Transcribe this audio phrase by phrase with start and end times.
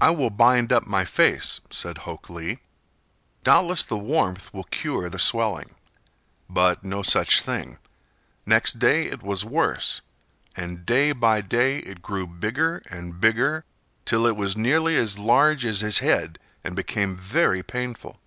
[0.00, 2.60] "I will bind up my face," said Hok Lee.
[3.42, 5.74] "Doubtless the warmth will cure the swelling."
[6.48, 7.80] But no such thing.
[8.46, 10.02] Next day it was worse,
[10.54, 13.64] and day by day it grew bigger and bigger
[14.04, 18.20] till it was nearly as large as his head and became very painful.